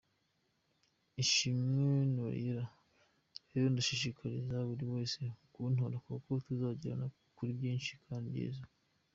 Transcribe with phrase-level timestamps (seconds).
[1.23, 2.65] Ishimwe Noriella:
[3.49, 5.21] Rero ndashishikariza buri wese
[5.53, 7.05] kuntora kuko tuzagerana
[7.37, 8.63] kuri byinshi kandi byiza.